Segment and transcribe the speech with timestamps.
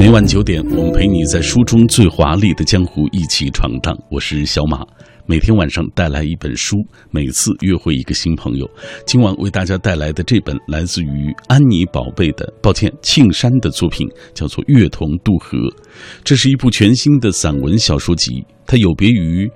[0.00, 3.94] 每晚九点，我们陪你在书中最华丽的江湖一起闯荡。
[4.10, 4.82] 我是小马，
[5.26, 6.74] 每天晚上带来一本书，
[7.10, 8.66] 每次约会一个新朋友。
[9.06, 15.58] 今晚为大家带来的这本来自于安妮宝贝的，抱歉，庆山的作品，叫做《月童渡河》。
[16.24, 19.50] 这是一部全新的散文小说集，它有别于。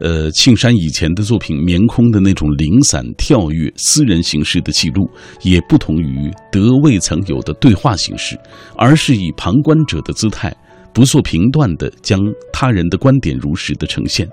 [0.00, 5.08] 呃，庆山以前的作品《棉空》的那种零散跳跃、私人形式的记录，
[5.42, 8.38] 也不同于德未曾有的对话形式，
[8.76, 10.50] 而是以旁观者的姿态，
[10.94, 12.18] 不做评断的将
[12.50, 14.26] 他人的观点如实的呈现。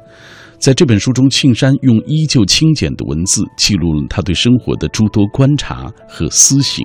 [0.57, 6.83] 在这本书中，庆山用依旧清简的文字记录了他对生活的诸多观察和思省。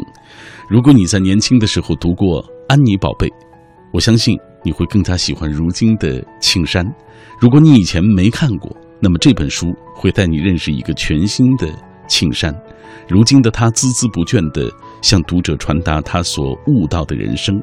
[0.68, 3.28] 如果你在年轻的时候读过《安妮宝贝》，
[3.92, 6.84] 我相信你会更加喜欢如今的庆山。
[7.38, 11.68] 如果你以前没看过，那么这本书会带你认识一个全新的
[12.08, 12.54] 庆山。
[13.08, 14.72] 如今的他孜孜不倦地
[15.02, 17.60] 向读者传达他所悟到的人生，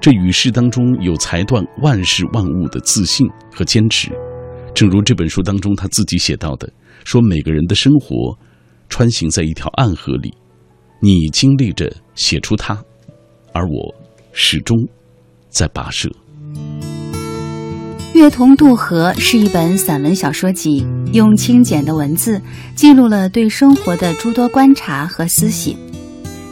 [0.00, 4.10] 这语事当中有裁断万事万物的自信和坚持。
[4.74, 6.72] 正如这本书当中他自己写到的，
[7.04, 8.36] 说每个人的生活
[8.88, 10.32] 穿行在一条暗河里，
[11.00, 12.82] 你经历着写出它，
[13.52, 13.94] 而我
[14.32, 14.76] 始终
[15.50, 16.08] 在跋涉。
[18.14, 22.40] 《月童渡河》是一本散文小说集，用清简的文字
[22.76, 25.76] 记录了对生活的诸多观察和思醒。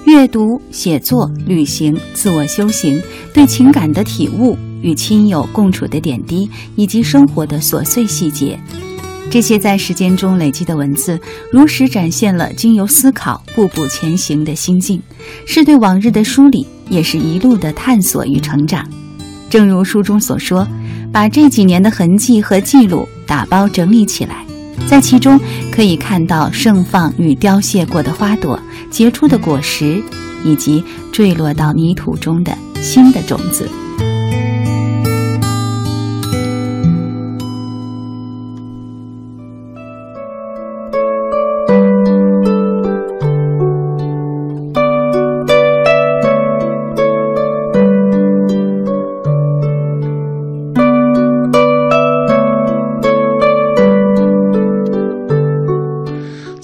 [0.07, 3.01] 阅读、写作、旅行、自我修行、
[3.33, 8.59] 对情感的体悟、与亲友共处的点滴，以及生活的琐碎细节，
[9.31, 11.21] 这些在时间中累积的文字，
[11.53, 15.01] 如实展现了经由思考、步步前行的心境，
[15.47, 18.85] 是对往日的梳理，也是一路的探索与成长。
[19.51, 20.67] 正如书中所说。
[21.13, 24.47] 把这几年的痕迹和记录打包整理起来，
[24.87, 25.37] 在其中
[25.73, 28.57] 可以看到盛放与凋谢过的花朵、
[28.91, 30.01] 结出的果实，
[30.45, 33.69] 以及坠落到泥土中的新的种子。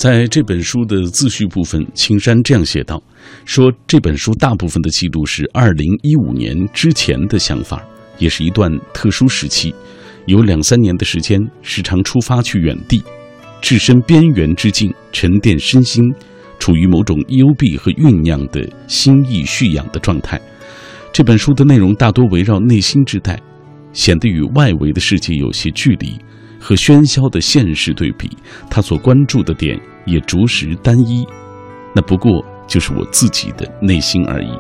[0.06, 3.02] 在这本书的自序部分，青山这样写道
[3.44, 7.84] ：“说这本书大部分的记录是二零一五年之前的想法，
[8.16, 9.74] 也是一段特殊时期，
[10.26, 13.02] 有两三年的时间，时常出发去远地，
[13.60, 16.04] 置身边缘之境，沉淀身心，
[16.60, 20.40] 处于某种幽闭和酝酿的心意蓄养的状态。
[21.12, 23.36] 这本书的内容大多围绕内心之带，
[23.92, 26.16] 显得与外围的世界有些距离。”
[26.60, 28.30] 和喧嚣的现实对比，
[28.70, 31.24] 他所关注的点也着实单一，
[31.94, 34.50] 那不过就是我自己的内心而已。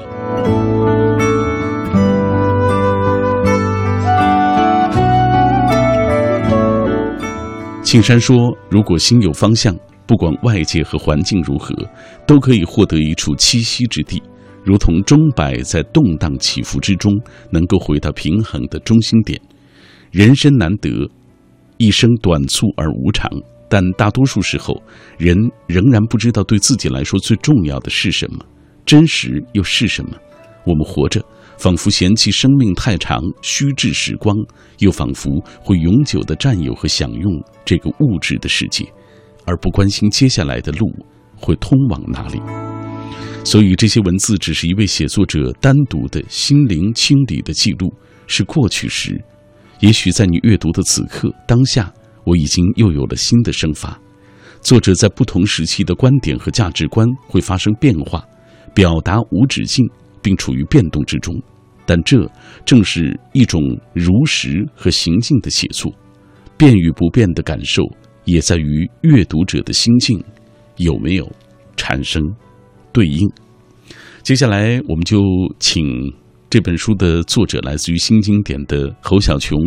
[7.82, 8.36] 庆山说
[8.68, 9.74] ：“如果心有方向，
[10.06, 11.74] 不管外界和环境如何，
[12.26, 14.22] 都可以获得一处栖息之地，
[14.64, 17.12] 如同钟摆在动荡起伏之中，
[17.50, 19.40] 能够回到平衡的中心点。
[20.10, 21.10] 人生难得。”
[21.78, 23.30] 一生短促而无常，
[23.68, 24.82] 但大多数时候，
[25.18, 28.44] 人仍然不知道对自己来说最重要的是什么，
[28.84, 30.10] 真实又是什么。
[30.64, 31.24] 我们活着，
[31.58, 34.34] 仿佛嫌弃生命太长，虚掷时光，
[34.78, 38.84] 又仿佛会永久的占有和享用这个物质的世界，
[39.44, 40.88] 而不关心接下来的路
[41.36, 42.40] 会通往哪里。
[43.44, 47.92] 所以，这些文字只是一位写作者单独的心灵清理的记录，
[48.26, 49.22] 是过去时。
[49.80, 51.92] 也许在你阅读的此刻当下，
[52.24, 53.98] 我已经又有了新的生发。
[54.62, 58.24] 作者在不同时期的观点和价值观会发生变化，
[58.74, 59.86] 表达无止境，
[60.22, 61.34] 并处于变动之中。
[61.84, 62.28] 但这
[62.64, 65.92] 正是一种如实和行进的写作。
[66.56, 67.82] 变与不变的感受，
[68.24, 70.20] 也在于阅读者的心境
[70.78, 71.30] 有没有
[71.76, 72.22] 产生
[72.92, 73.30] 对应。
[74.22, 75.20] 接下来，我们就
[75.60, 75.84] 请。
[76.56, 79.58] 这本书的作者来自于新经典的侯小琼，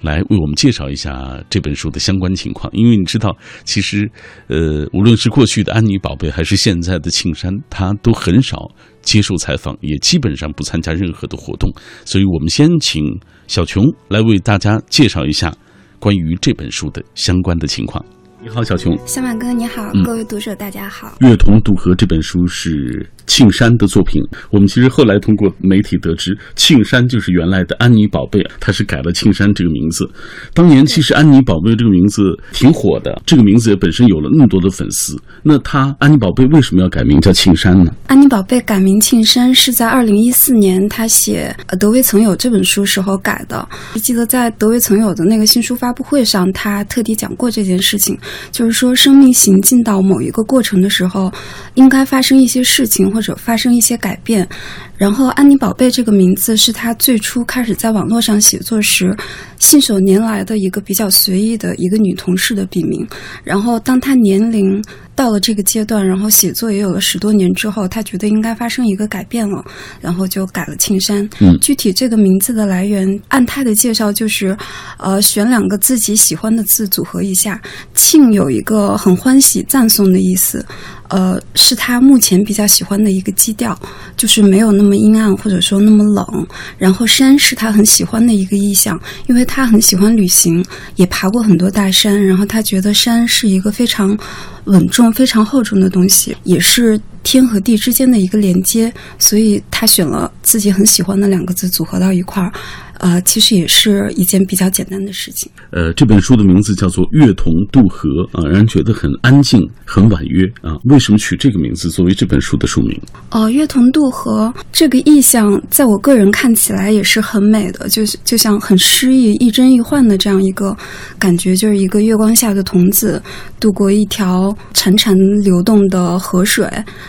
[0.00, 2.72] 来为我们介绍一下这本书的相关情况。
[2.72, 4.10] 因为你知道，其实，
[4.46, 8.56] 呃，无论是过去的安妮宝贝，还是现在的庆山，他都很少
[9.02, 11.70] 接受采访，也基本上不参加任何的活动。
[12.06, 13.04] 所以我们先请
[13.46, 15.54] 小琼来为大家介绍一下
[15.98, 18.02] 关于这本书的相关的情况。
[18.42, 18.96] 你好，小琼。
[19.06, 21.14] 小满哥，你好，嗯各位读者，大家好。
[21.28, 24.20] 《月童渡河》这本书是庆山的作品。
[24.50, 30.04] 我们其实后来通过媒体得知，庆山就是原来的安妮宝贝，他是改了庆山这个名字。
[30.52, 35.16] 当年其实安妮宝贝这个名字挺火的，这个名字也本身有了那么多的粉丝。
[35.44, 37.92] 那他安妮宝贝为什么要改名叫庆山呢？
[38.08, 43.68] 安妮宝贝改名庆山是在二零一四年他写《呃德维曾有》这本书时候改的。
[44.02, 48.18] 记得在德维曾有的那个新书发布会上，他特地讲过这件事情，
[48.50, 51.32] 就是说生命行进到某一个过程的时候，
[51.74, 54.48] 应该发生一些事情或或者发生一些改变。
[54.96, 59.14] 然后，安妮宝贝这个名字是她最初开始在网络上写作时
[59.58, 63.06] 信手拈来的一个比较随意的一个女同事的笔名。
[63.44, 64.82] 然后，当她年龄
[65.20, 69.62] 到了这个阶段，然后写作也有了十多年之后，他觉得应该发生一个改变了，
[70.00, 71.28] 然后就改了庆山。
[71.40, 74.56] 嗯具体这个名字的来源，按他的介绍就是，
[74.96, 77.60] 呃，选两个自己喜欢的字组合一下。
[77.94, 80.64] 庆有一个很欢喜、赞颂的意思，
[81.08, 83.78] 呃，是他目前比较喜欢的一个基调，
[84.16, 86.46] 就是没有那么阴暗或者说那么冷。
[86.78, 90.64] 然后山是他很喜欢的一个意象，因为他很喜欢旅行，
[90.96, 94.16] 也爬过很多大山，然后他觉得山是一个非常
[94.64, 102.52] 稳重、非常厚重的东西，也是天和地之间的一个连接，所以他选了自己很喜欢的两个字组合到一块儿。
[103.00, 105.50] 呃，其实也是一件比较简单的事情。
[105.70, 110.76] 呃，这本书的名字叫做《月童渡河》啊，让人觉得很安静、很婉约啊。
[110.84, 113.00] 为什么取这个名字作为这本书的书名？
[113.30, 120.76] 哦，月童渡河这个意象，在我个人看起来也是很美的，就是就像很诗意、亦真亦幻的这样一个
[121.18, 123.22] 感觉，就是一个月光下的童子
[123.58, 126.68] 渡过一条潺潺流动的河水，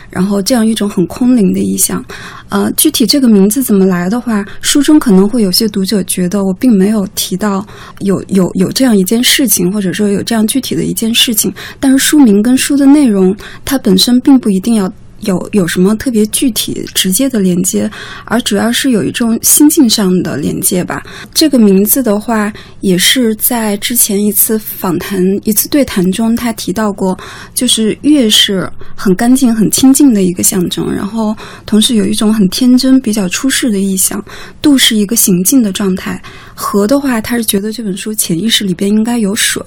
[0.10, 2.02] 然后这样一种很空灵的意象。
[2.48, 7.66] 呃，具体这个名字怎么来的话，书中可能会有些读读者觉得我并没有提到
[8.02, 13.36] 有有有这样一件事情，或者说有这样具体的一件事情，但是书名跟书的内容，
[13.66, 14.94] 它本身并不一定要。
[15.22, 17.90] 有有什么特别具体直接的连接，
[18.26, 21.04] 而主要是有一种心境上的连接吧。
[21.34, 22.52] 这个名字的话，
[22.82, 27.18] 也是在之前一次访谈、一次对谈中，他提到过，
[27.54, 31.36] 就是月是很干净、很清净的一个象征，然后
[31.66, 34.24] 同时有一种很天真、比较出世的意象。
[34.62, 36.22] 度是一个行进的状态，
[36.62, 39.62] 河的话，他是觉得这本书潜意识里边应该有水，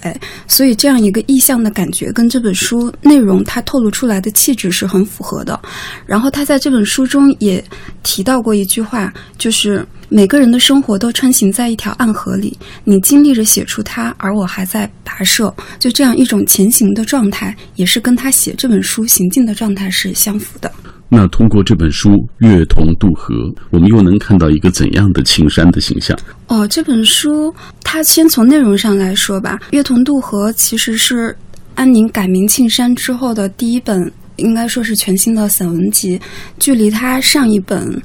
[0.47, 5.61] 所以这样一个意象的感觉跟这本书内容它透露出来的气质是很符合的。
[6.07, 7.63] 然后他在这本书中也
[8.05, 20.71] 提到过一句话，就是每个人的生活都穿行在一条暗河里，你经历着写出它，而我还在跋涉，就这样一种前行的状态，也是跟他写这本书行进的状态是相符的。
[21.09, 23.35] 那通过这本书《月童渡河》，
[23.71, 26.19] 我们又能看到一个怎样的庆山的形象？
[26.49, 31.37] 哦，这本书它先从内容上来说吧，《月童渡河》其实是
[31.75, 36.21] 安宁改名庆山之后的第一本，应该说是全新的散文集，
[36.59, 38.03] 距离他上一本。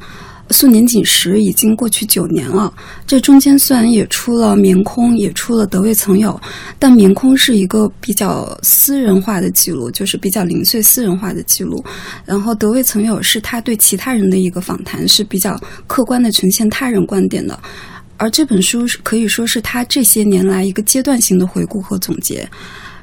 [0.51, 2.73] 素年锦时已经过去九年了，
[3.05, 6.31] 这中间虽然也出了《棉空》，也出了《德未曾有》，
[6.79, 11.83] 但《棉空》是一个比较私人化的记录，就是比较零碎、私人化的记录。
[12.25, 17.59] 然后《德未曾有》是他对其他人的一个访谈，是比较客观的呈现他人观点的。
[18.17, 22.49] 而这本书是可以说是他这些年来一个阶段性的回顾和总结。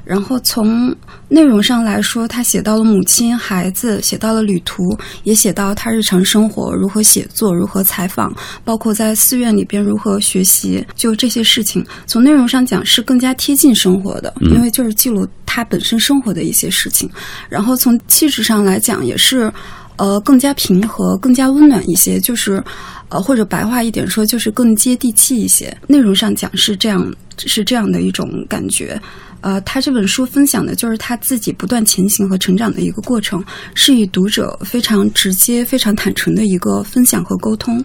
[0.07, 0.95] 然后从
[1.27, 8.33] 内容上来说，他写到了母亲、孩子，写到了旅途，也写到他日常生活如何写作、如何采访，
[8.63, 11.85] 包括在寺院里边如何学习，就这些事情。
[12.05, 17.09] 从内容上讲是更加贴近生活的，因为就是记录他本身生活的一些事情。
[17.49, 19.51] 然后从气质上来讲，也是。
[19.97, 22.63] 呃，更加平和，更加温暖一些，就是，
[23.09, 25.75] 呃，或者白话一点说，就是更接地气一些。
[25.87, 29.01] 内容上讲是这样，是这样的一种感觉。
[29.41, 33.43] 呃，他这本书分享的就是他自己不断前行和成长的一个过程，
[33.75, 37.83] 是与读者非常直接、非常坦诚的一个分享和沟通。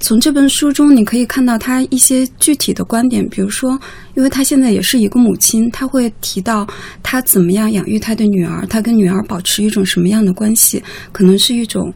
[0.00, 3.78] 从这本书中，你可以看到他一些具体的观点，比如说，
[4.14, 6.66] 因为他现在也是一个母亲，他会提到
[7.02, 10.82] 他怎么样养育他的女儿，他跟女儿保持一种什么样的关系，
[11.12, 11.92] 可能是一种。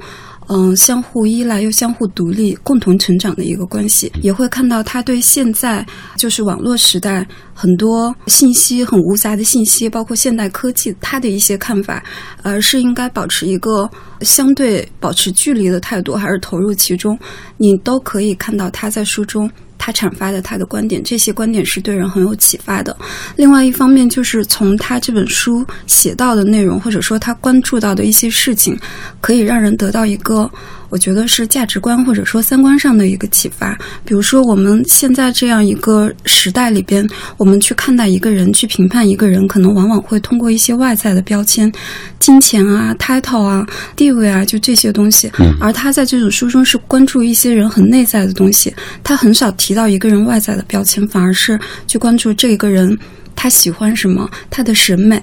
[0.49, 5.87] 嗯，相互依赖又相互独立、共同成长的一个关系，也会看到他对现在
[6.17, 12.03] 就是网络时代很多信息很无杂的信息，包括现代科技，他的一些看法，
[12.43, 13.89] 呃，是应该保持一个
[14.23, 17.19] 相对保持距离的态度，还是投入其中，
[17.59, 19.51] 你都可以看到他在书中。
[19.89, 22.95] 他阐发的他的观点，这些观点是对人很有启发的。
[23.37, 28.79] 另外一方面，就是从他这本书写到的内容，或者说他关注到的一些事情，
[29.23, 30.51] 可以让人得到一个
[30.89, 33.79] 我觉得是价值观或者说三观上的一个启发。
[34.05, 41.73] 比如说我们现在这样一个时代里边，我们去看待一个人，去评判一个人，可能往往会通过一些外在的标签，
[42.19, 45.31] 金钱啊、title 啊、地位啊，就这些东西。
[45.61, 52.97] 而他在这种书中是关注一些人很内在的东西，他很少提到一个人外在的标签，反而是去关注这一个人。
[53.41, 54.29] 他喜欢什么？
[54.51, 55.23] 他的审美，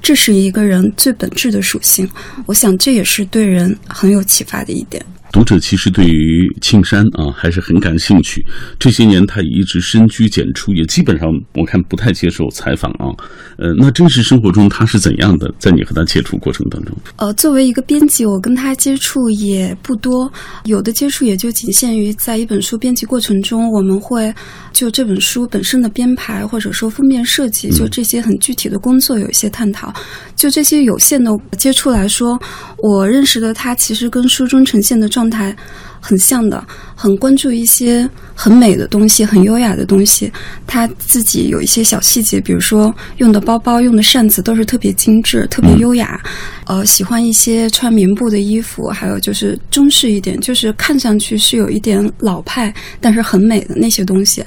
[0.00, 2.08] 这是一个人最本质的属性。
[2.46, 5.04] 我想，这也是对人很有启发的一点。
[5.32, 8.44] 读者其实对于庆山啊还是很感兴趣。
[8.78, 13.12] 这些年他一直深居简出，也基本上我看不太接受采访啊。
[13.58, 15.52] 呃，那真实生活中他是怎样的？
[15.58, 20.30] 在你和他接触过程当中，呃，作为一个编辑，我跟他接触也不多，
[20.64, 24.32] 有的接触也就仅限于在一本书编辑过程中，我们会
[24.72, 29.92] 就这本书本身的编排或者说封面设计，就这些很具体的工作有一些探讨。
[30.34, 32.38] 就这些有限的接触来说，
[32.78, 35.56] 我认识的他其实跟书中呈现的状态
[35.98, 36.62] 很像的，
[36.94, 40.30] 很关注一些很美的东西，很优雅的东西。
[40.66, 46.20] 他自己有一些小细节，比如说用的包包、用的扇子都是特别精致、特别优雅。
[46.66, 54.44] 呃，喜欢一些穿棉布的衣服，还有就是中式一点，就是看上去是有一点老派，但是很美的那些东西。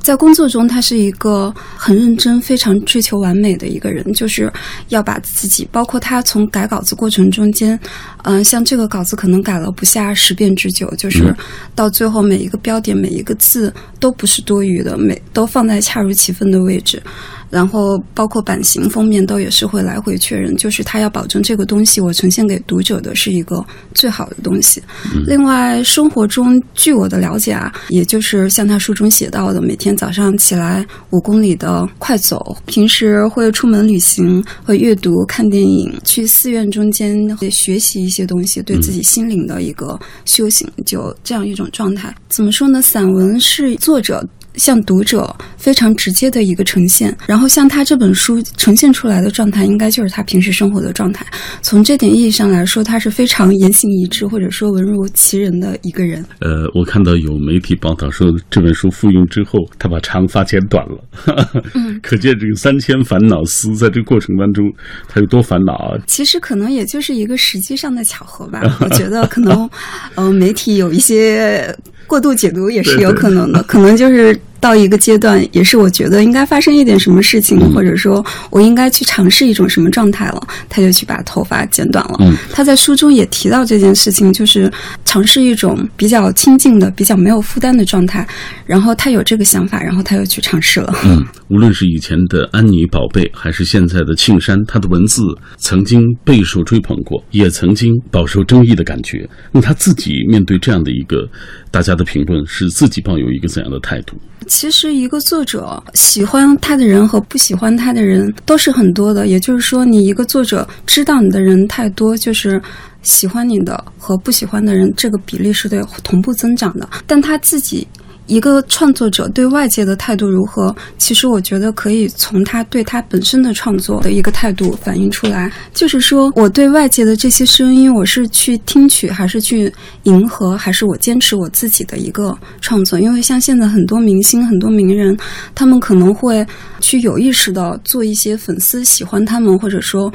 [0.00, 4.52] 在工作中，他是一个很认真、非常追求完美的一个人，就是
[4.88, 7.78] 要把自己，包括他从改稿子过程中间，
[8.24, 11.34] 嗯，像这个稿子可能改了不下十遍之久，就是
[11.74, 17.02] 到最后每一个标点、每一个字都不是多余的，每都放在恰如其分的位置。
[17.50, 24.80] 然后包括版型封面都也是会来回确认，就是他要保证这个东西我呈现给读者的是一个最好的东西。
[25.26, 42.14] 另外，生活中据我的了解啊，也就是像他书中写到的，每天早上起来五公里的快走，平时会出门旅行，会阅读、看电影，去寺院中间会学习一些东西，对自己心灵的一个修行，就这样一种状态。
[42.28, 42.80] 怎么说呢？
[42.80, 44.24] 散文是作者。
[44.56, 51.24] 向读者非常直接的一个呈现，然后像他这本书呈现出来的状态，应该就是他平时生活的状态。
[51.62, 56.24] 从这点意义上来说，他是非常言行一致，或者说文如其人的一个人。
[56.40, 61.64] 呃，我看到有媒体报道说，这本书复印之后，他把长发剪短了。
[61.74, 64.64] 嗯， 可见这个三千烦恼丝，在这个过程当中，
[65.08, 65.98] 他有多烦恼啊！
[66.06, 68.60] 其实可能也就是一个实际上的巧合吧。
[68.80, 69.68] 我觉得可能，
[70.16, 71.74] 呃，媒体有一些。
[72.06, 82.18] 过度解读也是有可能的，可能就是 like 到一个阶段，也是我觉得应该发生一点什么事情，或者说我应该去尝试一种什么状态了，他就去把头发剪短了。
[82.52, 84.70] 他在书中也提到这件事情，就是
[85.04, 88.26] 尝试一种比较亲近的、比较没有负担的状态。
[88.66, 90.94] 然后他有这个想法，然后他又去尝试了。
[91.04, 95.22] 嗯， 无论是以前的安妮宝贝，还是现在的庆山，他的文字
[95.56, 99.28] 曾经备受追捧过，也曾经饱受争议的感觉。
[99.52, 101.26] 那他自己面对这样的一个。
[101.72, 104.16] 大家的评论是自己抱有一个怎样的态度？
[104.50, 109.28] 其实，一个作者喜欢他的人和不喜欢他的人都是很多的。
[109.28, 112.60] 也就是说，你一个作者知道你的人太多，就是
[113.00, 116.88] 喜欢你的和不喜欢的人这个比例是得同步增长的。
[117.06, 117.86] 但他自己。
[118.30, 120.72] 一个创作者对外界的态度如何？
[120.96, 125.50] 其实我觉得可以从他对他本身的创作的一个态度反映出来。
[125.74, 129.72] 就是说，我对外界的这些声音，我是去听取，还是去
[130.04, 133.00] 迎合，还是我坚持我自己的一个创作？
[133.00, 135.18] 因为像现在很多明星、很多名人，
[135.52, 136.46] 他们可能会
[136.78, 140.12] 去有意识的做一些粉丝喜欢他们，或者说，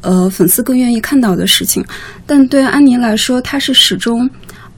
[0.00, 1.84] 呃，粉丝更愿意看到的事情。
[2.24, 4.26] 但对安妮来说，她是始终。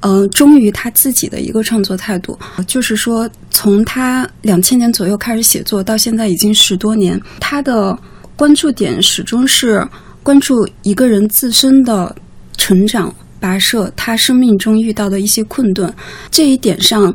[0.00, 7.98] 呃，忠于他自己的一个创作态度，就是说，从他两千年左右开始写作到现在已经十多年，他的
[8.34, 9.86] 关注点始终是
[10.22, 12.14] 关注一个人自身的
[12.56, 15.92] 成长跋涉，他生命中遇到的一些困顿。
[16.30, 17.14] 这一点上，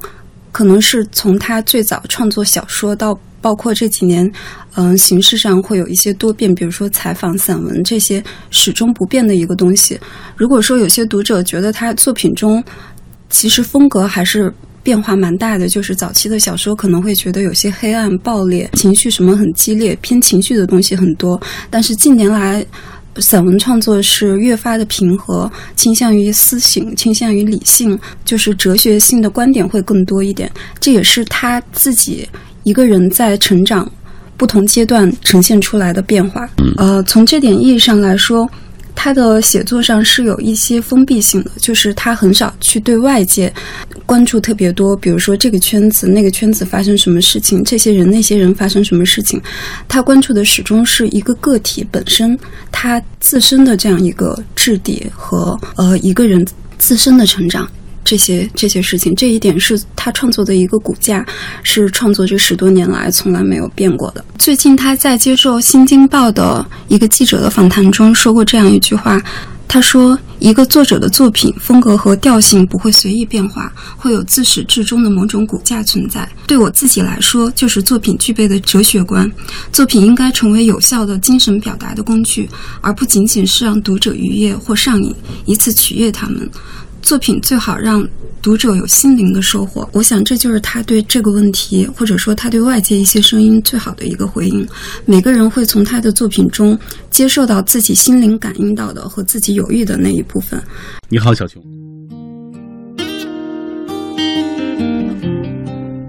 [0.51, 3.19] 可能是从他最早创作小说到。
[3.41, 4.27] 包括这几年，
[4.75, 9.99] 嗯，形式上会有一些多变，比如说采访、散文这些始终不变的一个东西。
[10.35, 12.63] 如果说有些读者觉得他作品中
[13.29, 14.53] 其实风格还是
[14.83, 21.41] 变化蛮大的，就是早期的小说可能会觉得有些黑暗、暴烈，情绪什么很激烈，偏情绪的东西很多。
[21.69, 22.63] 但是近年来，
[23.17, 30.51] 散文创作是越发的平和，倾向于思醒，倾向于理性，就是哲学性的观点会更多一点。
[30.79, 32.27] 这也是他自己。
[32.63, 33.89] 一个人在成长
[34.37, 38.49] 不同阶段呈现出来的变化，呃，从这点意义上来说，
[38.93, 43.53] 他的写作上是有一些封闭性的，就是他很少去对外界
[44.05, 49.41] 关注特别多，比如说这个圈子、那个圈子发生什么事情，这些人、那些人发生什么事情，
[49.87, 52.37] 他关注的始终是一个个体本身
[52.71, 56.45] 他自身的这样一个质地和呃一个人
[56.77, 57.67] 自身的成长。
[58.05, 61.25] 这些这些事情，这一点是他创作的一个骨架，
[61.63, 64.23] 是创作这十多年来从来没有变过的。
[64.37, 69.19] 最近他在接受《新京报》的一个记者的访谈中说过这样一句话，
[69.67, 76.29] 他说：“一个作者的作品风格和调性不会随意变化，会有自始至终的某种骨架存在。
[76.45, 79.29] 对我自己来说，就是作品具备的哲学观。
[79.73, 82.47] 作品应该成为有效的精神表达的工具，
[82.81, 85.13] 而不仅仅是让读者愉悦或上瘾，
[85.45, 86.47] 以此取悦他们。”
[87.05, 88.03] 作品最好让
[88.41, 94.67] 读者有心灵的收获，我想这就是他对这个问题，或者说他对外界一些声音最好的一个回应。
[95.05, 96.75] 每个人会从他的作品中
[97.11, 100.59] 接受到自己心灵感应到的和自己有益的那一部分。
[101.07, 101.63] 你好，小熊。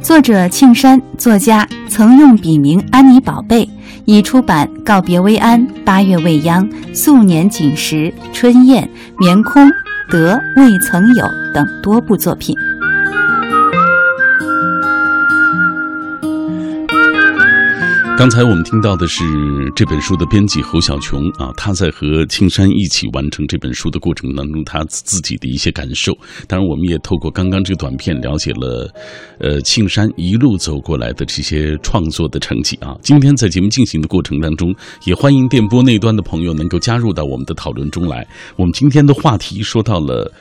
[0.00, 3.69] 作者庆山，作家，曾用笔名安妮宝贝，
[4.07, 7.97] 已出版《告别薇安》《八月未央》《素年锦时》
[8.33, 8.88] 《春燕》
[9.19, 9.62] 《眠空》。
[10.09, 12.57] 德未曾有等多部作品。
[18.16, 19.23] 刚才我们听到的是
[19.76, 26.16] 这本书的编辑侯小琼啊，他在和青山一起完成这本书的过程当中，他自己的一些感受。
[26.49, 28.90] 当然，我们也透过刚刚这个短片了解了，
[29.38, 32.96] 呃，庆山一路走过来的这些创作的成绩啊。
[33.02, 38.26] 今天在节目进行的过程当中，也欢迎电波那端的朋友能够加入到我们的讨论中来。
[38.56, 40.32] 我们今天的话题说到了。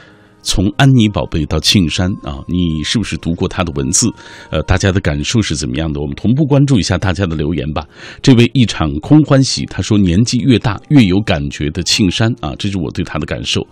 [0.45, 4.07] 从安妮宝贝到庆山啊，你是不是读过他的文字？
[4.51, 5.99] 呃，大家的感受是怎么样的？
[5.99, 7.83] 我们同步关注一下大家的留言吧。
[8.21, 13.65] 这位一场空欢喜，他说年纪越大越有感觉的庆山啊，这是我对他的感受。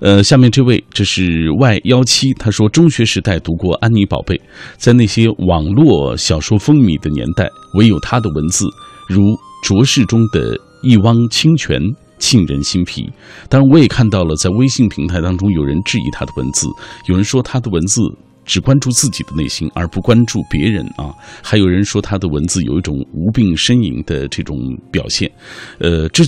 [0.00, 4.40] 呃，下面这位这是 Y 幺七，他说中学时代读过安妮宝贝，
[4.76, 8.66] 在那些网络小说风靡的年代，唯有他的文字
[9.08, 11.80] 如浊世中的一汪清泉。
[12.20, 13.10] 沁人心脾。
[13.48, 16.68] 当然，我也看到了，在微信平台当中，有人质疑他的文字，
[17.06, 18.00] 有人说他的文字
[18.44, 21.12] 只关注自己的内心，而不关注别人啊。
[21.42, 24.56] 还有人说他的文字有一种无病呻吟的这种
[24.92, 25.30] 表现。
[25.78, 26.24] 呃，这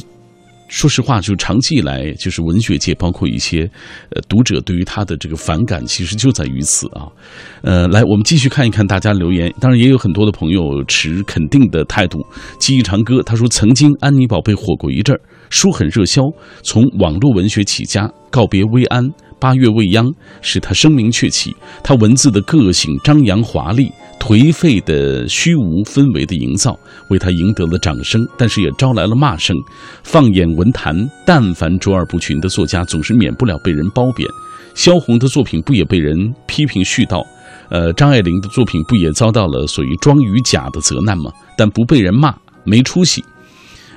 [0.68, 3.70] 说实话，就长期以来，就是文学界包括一些
[4.08, 7.04] 呃读者对于他的这个反感，其实就在于此啊。
[7.60, 9.52] 呃，来，我们继续看一看大家留言。
[9.60, 12.24] 当然，也有很多的朋友持肯定的态度。
[12.58, 15.20] 记忆长歌他说，曾经安妮宝贝火过一阵儿。
[15.52, 16.22] 书很热销，
[16.62, 19.06] 从网络文学起家，告别薇安，
[19.38, 21.54] 八月未央，使他声名鹊起。
[21.84, 26.74] 他文字的个性张扬华丽，颓废的虚无氛围的营造，
[27.10, 29.54] 为他赢得了掌声，但是也招来了骂声。
[30.02, 34.26] 放眼文坛，但凡卓尔不群的作家，总是免不了被人褒贬。
[34.74, 37.22] 萧红的作品不也被人批评絮叨？
[37.68, 41.30] 呃，张爱玲的作品不也遭到了所谓装与假的责难吗？
[41.58, 42.34] 但不被人骂，
[42.64, 43.22] 没出息。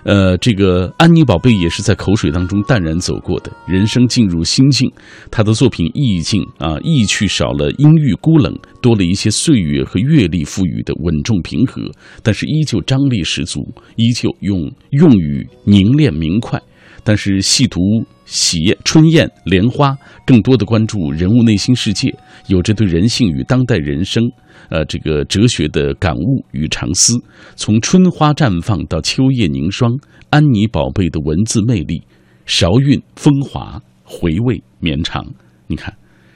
[0.06, 4.88] 呃，这个安妮宝贝也是在口水当中淡然走过的，人生进入心境，
[5.32, 11.82] 他的作品意境啊，意趣少了阴郁孤冷，多了一些岁月和阅历赋予的稳重平和，
[12.22, 13.62] 但是依旧张力十足，
[13.96, 16.62] 依旧用用语凝练明快。
[17.04, 17.80] 但是细读
[18.26, 22.15] 喜宴、春燕、莲花，更多的关注人物内心世界，
[22.48, 24.24] 有着对人性与当代人生。
[24.69, 27.13] 呃，这个哲学的感悟与长思，
[27.56, 29.91] 从春花绽放到秋叶凝霜，
[30.30, 32.01] 安妮宝贝的文字魅力，
[32.45, 35.25] 韶韵风华，回味绵长。
[35.67, 35.93] 你看，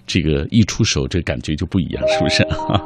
[0.07, 2.43] 这个一出手，这感觉就不一样，是不是？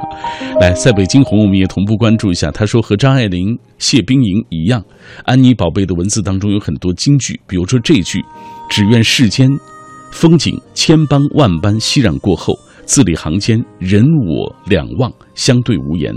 [0.60, 2.52] 来，塞北惊鸿，我们也同步关注一下。
[2.52, 4.84] 他说，和张爱玲、谢冰莹一样，
[5.26, 8.22] 安妮宝贝的文字当中有很多金句，比如说这句
[8.70, 9.50] ：“只愿世间
[10.12, 16.14] 风景千般万般熙攘过后。”字里行间，人我两忘，相对无言，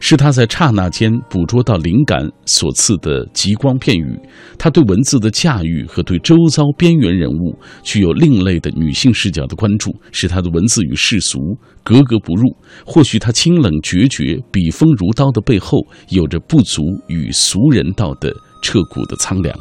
[0.00, 4.18] 是他在刹那间捕捉到灵感所赐的极光片语。
[4.58, 11.38] 他对文字的驾驭和对周遭边缘人物具有另类的女性视角的关注，使他的文字与世俗
[11.84, 12.56] 格格不入。
[12.84, 19.54] 或许他清冷决绝、笔锋如刀的背后，有着不足与俗人道的彻骨的苍凉。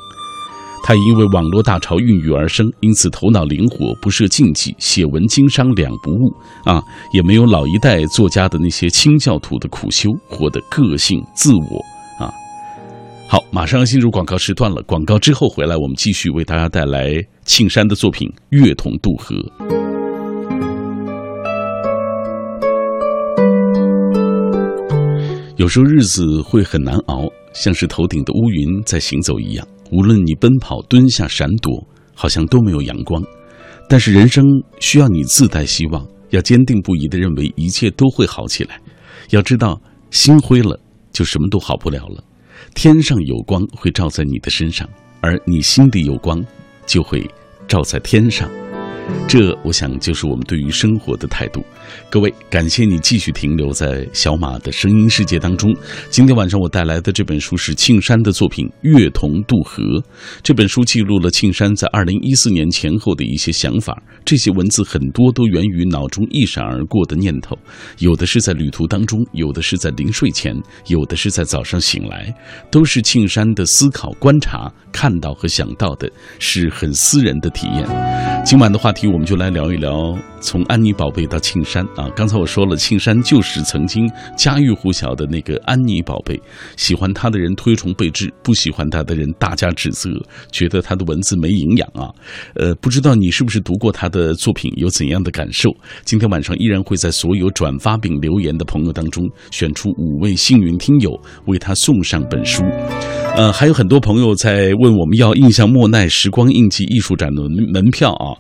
[0.88, 6.32] 他因为网络大潮孕育而生，因此头脑灵活，不设禁忌，写文经商两不误
[6.64, 6.80] 啊，
[7.12, 12.32] 也没有老一代作家的那些清教徒的苦修，活得个性自我啊。
[13.28, 19.36] 好，马上要进入广告时段了，广告之后回来，我们继续为大家带来庆山的作品《月同渡河》。
[25.58, 27.24] 有时候日子会很难熬，
[27.56, 29.68] 像是头顶的乌云在行走一样。
[29.92, 33.24] 无论你奔跑、蹲下、闪躲，好像都没有阳光。
[33.88, 34.44] 但是人生
[34.80, 38.80] 需要你自带希望，要坚定不移地认为一切都会好起来。
[39.30, 40.80] 要知道，心灰了
[41.12, 42.24] 就什么都好不了了。
[42.74, 44.90] 天上有光会照在你的身上，
[45.22, 46.44] 而你心里有光
[46.86, 47.30] 就会
[47.68, 48.50] 照在天上。
[49.28, 51.64] 这，我想就是我们对于生活的态度。
[52.10, 55.74] 各位，感谢你继续停留在小马的声音世界当中。
[56.10, 59.82] 今天晚上我带来的这本书是庆山的作品《月同渡河》。
[60.44, 63.98] 这本书记录了庆山在二零一四年前后的一些想法。
[64.26, 67.58] 这些文字很多都源于脑中一闪而过的念头，
[68.00, 70.54] 有的是在旅途当中，有的是在临睡前，
[70.88, 72.34] 有的是在早上醒来，
[72.70, 78.44] 都是庆山的思考、观察、看到和想到的，是很私人的体验。
[78.46, 79.06] 今晚的话题。
[79.16, 82.10] 我们就来聊一聊从安妮宝贝到庆山山啊！
[82.16, 86.40] 刚才我说了，庆山就是曾经家喻户晓的那个安妮宝贝，
[86.78, 90.10] 喜欢他的人推崇备至，不喜欢他的人大加指责，
[90.54, 92.08] 觉得他的文字没营养啊。
[92.54, 95.70] 呃，不知道你是不是读过他的作品，有怎样的感受？
[96.06, 101.12] 今天晚上依然会在所有转发并留言的朋友当中选出五位幸运听友，
[101.48, 102.64] 为他送上本书。
[103.36, 107.42] 呃，还有很多朋友在问我们要印象莫奈时光印记艺术展的
[107.74, 108.32] 门票啊，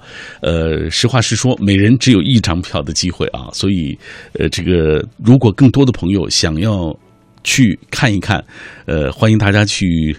[0.42, 3.98] 呃，实话实说，每人只有一张票的机会啊，所以，
[4.34, 6.98] 呃，这个如果更多的朋友想要
[7.44, 8.44] 去看一看，
[8.86, 10.16] 呃，欢迎大家去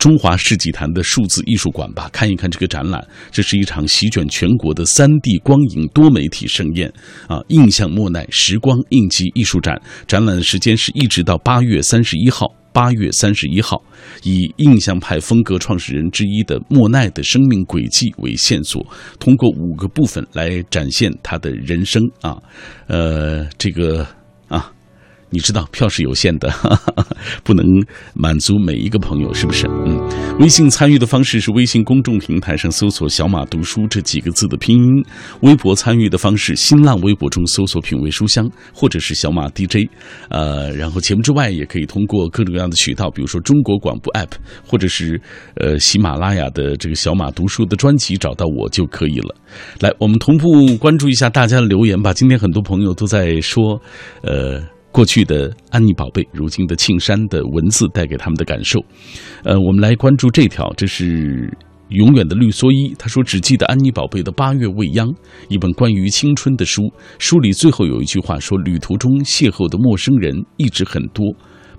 [0.00, 3.06] 中华世纪坛的数字艺术馆吧，看一看这个展览。
[3.30, 6.90] 这是一场席卷全国的三 D 光影多媒体盛宴
[7.28, 7.38] 啊！
[7.48, 12.46] 印象莫奈时光印记艺术展，展览的时间是一直到八月三十一号。
[12.72, 13.82] 八月三十一号，
[14.22, 18.86] 以印象派风格创始人之一的莫奈的生命轨迹为线索，
[19.18, 22.38] 通过五个部分来展现他的人生啊，
[22.86, 24.06] 呃，这个。
[25.30, 26.52] 你知道票是有限的，
[27.44, 27.64] 不能
[28.14, 29.66] 满足每一个朋友，是不是？
[29.86, 29.98] 嗯，
[30.40, 35.02] 微信参与的方式是微信公众平台上搜索“小马读书”这几个字的拼音；
[35.42, 39.88] 微博参与的方式，新浪微博中搜索“品味书香”或者是“小马 DJ”。
[40.30, 44.32] 呃，然后节目之外也可以通过各种各样的渠道，比如说中国广播 app，
[44.66, 45.20] 或者是
[45.54, 49.34] 呃喜马拉雅的这个小马读书的专辑找到我就可以了。
[49.80, 52.12] 来，我们同步关注一下大家的留言吧。
[52.12, 53.80] 今天很多朋友都在说，
[54.22, 54.60] 呃。
[54.92, 58.80] 过去的安妮宝贝，如今的庆山的文字带给他们的感受，
[59.44, 61.56] 呃，我们来关注这条，这是
[61.90, 62.94] 永远的绿蓑衣。
[62.98, 65.08] 他说：“只记得安妮宝贝的八月未央，
[65.48, 66.82] 一本关于青春的书。
[67.18, 71.24] 书里最后有一句话说：旅途中邂逅的陌生人一直很多，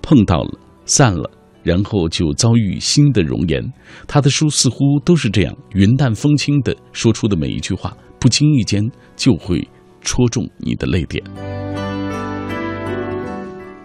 [0.00, 0.50] 碰到了，
[0.86, 1.30] 散了，
[1.62, 3.62] 然后就遭遇新的容颜。
[4.08, 8.82] 他的书似乎都是这样云淡风轻的说出的每一句话，不经意间
[9.16, 9.66] 就会
[10.00, 11.22] 戳中你的泪点。”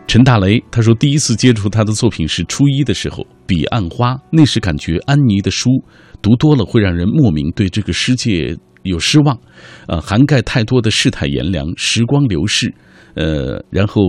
[0.07, 4.13] 陈大雷他说：“第一次接触他的作品是初一的时候，《彼岸花》。
[4.31, 5.69] 那时感觉安妮的书
[6.21, 9.37] 读多了会让人莫名对这个世界有失望，
[9.87, 12.73] 呃，涵盖太多的世态炎凉、时光流逝，
[13.15, 14.01] 呃，然后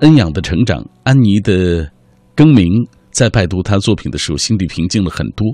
[0.00, 0.84] 恩养的成长。
[1.04, 1.88] 安妮的
[2.34, 2.66] 更名，
[3.12, 5.46] 在拜读他作品的时候，心里平静了很多，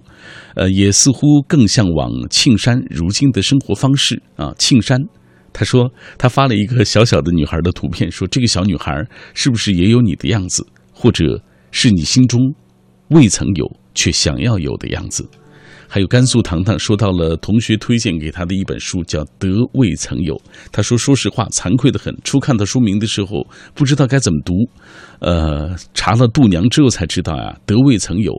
[0.54, 4.98] 呃，也似乎更向往庆山如今的生活方式啊，庆山。”
[5.52, 12.40] 他说：“他发了一个小小的女孩的图片，说这个小女孩是不是也有你的样子，或者是你心中
[13.08, 15.28] 未曾有却想要有的样子？”
[15.90, 20.36] 还有甘肃糖糖说到了同学推荐给他的一本书，叫《得未曾有》。
[20.70, 22.14] 他说：“说实话，惭愧的很。
[22.22, 24.52] 初看到书名的时候，不知道该怎么读。
[25.20, 28.32] 呃，查了度娘之后才知道呀，《得未曾有》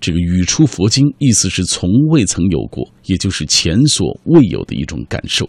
[0.00, 5.48] 这个语出佛经，意思是从未曾有过，也就是前所未有的一种感受。”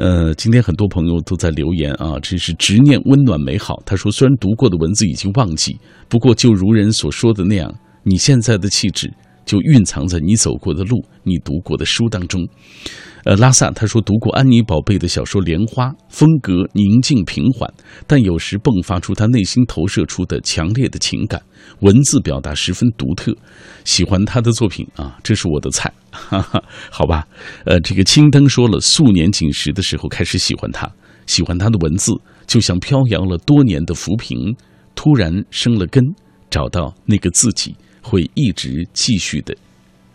[0.00, 3.82] 呃，今天很多朋友都在留言啊，这是执念温暖美好。
[3.84, 7.70] 他说，虽然读过的文字已经忘记，不过就如人所说的那样，
[8.02, 9.12] 你现在的气质
[9.50, 12.46] 就蕴藏在你走过的路、你读过的书当中。
[13.24, 17.68] 呃，拉萨他说读过安妮宝贝的小说《莲花》，风格宁静平缓，
[18.06, 21.42] 但有时迸发出他内心投射出的强烈的情感，
[21.80, 23.34] 文字表达十分独特，
[23.84, 27.26] 喜欢他的作品啊，这是我的菜， 哈哈，好吧。
[27.64, 30.88] 呃，这个青灯说了，素年锦时的时候开始喜欢他，
[31.26, 32.12] 喜欢他的文字，
[32.46, 34.54] 就像飘摇了多年的浮萍，
[34.94, 36.02] 突然生了根，
[36.48, 39.56] 找到那个自己，会一直继续的，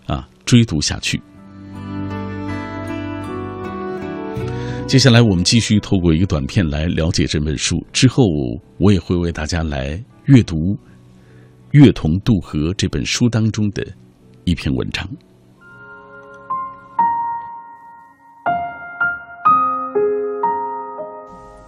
[0.06, 1.22] 啊，追读下去。
[4.88, 7.84] 接下来，我们继续透过一个短片来了解这本书。
[7.92, 8.24] 之后，
[8.78, 10.56] 我也会为大家来阅读
[11.72, 13.84] 《月童渡河》这本书当中的
[14.44, 15.04] 一篇文章。《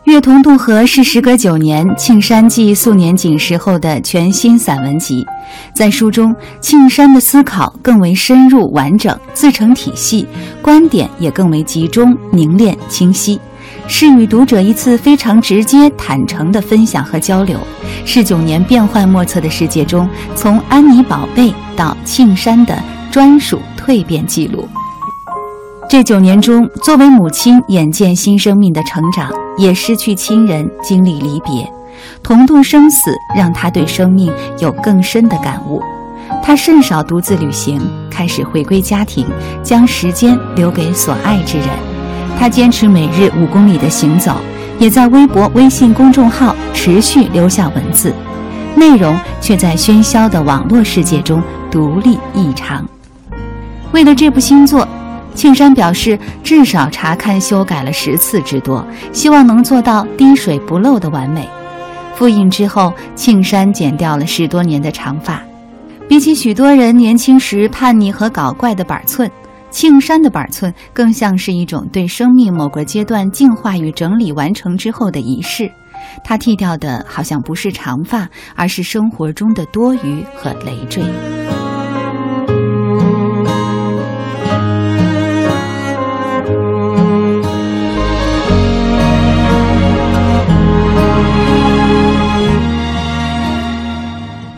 [0.07, 5.27] 月同渡河》是时隔九年庆山继素年锦时后的全新散文集。
[5.73, 10.25] 在书中，庆山的思考更为深入完整、自成体系，
[10.61, 13.37] 观点也更为集中、凝练、清晰，
[13.85, 17.59] 是与读者一次非常直接、坦诚的分享和交流，
[18.05, 24.65] 是九年变幻莫测的世界中，从安妮宝贝到庆山的专属蜕变记录。
[25.89, 31.65] 这九年中，作为母亲，眼见新生命的成长，也失去亲人，经历离别，
[32.21, 35.81] 同度生死，让他对生命有更深的感悟。
[36.43, 37.79] 他甚少独自旅行，
[38.11, 39.25] 开始回归家庭，
[39.63, 41.69] 将时间留给所爱之人。
[42.37, 44.35] 他坚持每日五公里的行走，
[44.77, 48.13] 也在微博、微信公众号持续留下文字，
[48.75, 52.85] 内容却在喧嚣的网络世界中独立异常。
[53.93, 54.85] 为了这部新作。
[55.37, 61.47] 庆山表示，至少查看修改了十次之多，希望能做到滴水不漏的完美。
[62.15, 65.39] 复印之后，庆山剪掉了十多年的长发。
[66.09, 69.29] 比起许多人年轻时叛逆和搞怪的板寸，
[69.69, 75.71] 庆山的板寸更像是一种对生命某个阶段净化与整理完成之后的仪式。
[76.23, 81.03] 他剃掉的好像不是长发，而是生活中的多余和累赘。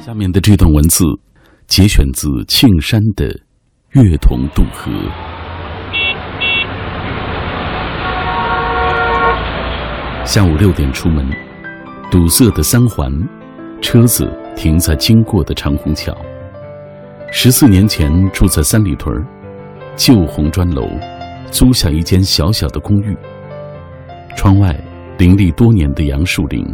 [0.09, 1.05] 下面的这段文字，
[1.67, 3.29] 节选自庆山的
[3.91, 4.91] 《月童渡河》。
[10.25, 11.29] 下午六点出门，
[12.09, 13.13] 堵塞的三环，
[13.83, 16.11] 车子停在经过的长虹桥。
[17.31, 19.15] 十四年前住在三里屯
[19.95, 20.89] 旧红砖楼，
[21.51, 23.15] 租下一间小小的公寓。
[24.35, 24.75] 窗外
[25.19, 26.65] 林立多年的杨树林。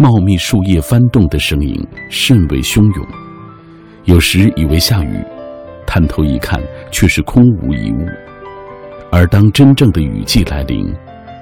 [0.00, 3.06] 茂密树叶翻动的声音甚为汹涌，
[4.04, 5.22] 有时以为下雨，
[5.86, 6.58] 探头一看
[6.90, 8.06] 却是空无一物。
[9.12, 10.90] 而当真正的雨季来临，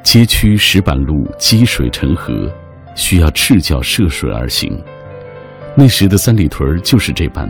[0.03, 2.51] 街区石板路积水成河，
[2.97, 4.77] 需要赤脚涉水而行。
[5.77, 7.49] 那时的三里屯就是这般，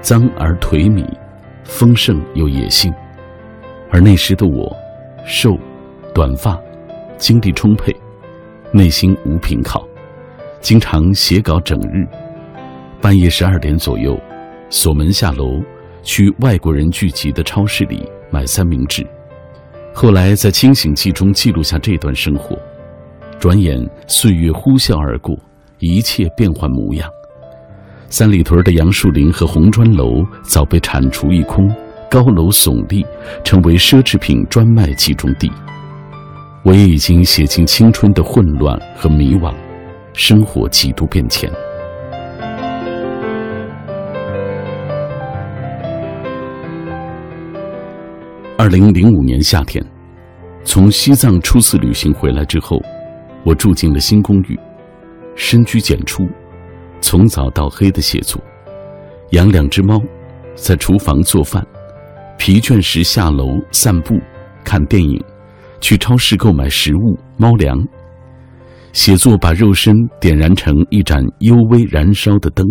[0.00, 1.04] 脏而颓靡，
[1.64, 2.94] 丰盛又野性。
[3.90, 4.72] 而那时的我，
[5.26, 5.58] 瘦，
[6.14, 6.56] 短发，
[7.16, 7.92] 精力充沛，
[8.70, 9.84] 内心无凭靠。
[10.60, 12.06] 经常写稿整日，
[13.00, 14.18] 半夜十二点左右，
[14.70, 15.62] 锁门下楼，
[16.02, 19.06] 去外国人聚集的超市里买三明治。
[19.94, 22.58] 后来在清醒记中记录下这段生活。
[23.38, 25.38] 转眼岁月呼啸而过，
[25.78, 27.08] 一切变换模样。
[28.08, 31.72] 三里屯的杨树林和红砖楼早被铲除一空，
[32.10, 33.06] 高楼耸立，
[33.44, 35.50] 成为奢侈品专卖集中地。
[36.64, 39.54] 我也已经写尽青春的混乱和迷惘。
[40.18, 41.48] 生活几度变迁。
[48.58, 49.80] 二零零五年夏天，
[50.64, 52.82] 从西藏初次旅行回来之后，
[53.44, 54.58] 我住进了新公寓，
[55.36, 56.26] 深居简出，
[57.00, 58.42] 从早到黑的写作，
[59.30, 60.02] 养两只猫，
[60.56, 61.64] 在厨房做饭，
[62.36, 64.18] 疲倦时下楼散步、
[64.64, 65.24] 看电影，
[65.80, 67.78] 去超市购买食物、猫粮。
[68.92, 72.66] 写作把肉身点燃成一盏幽微燃烧的灯，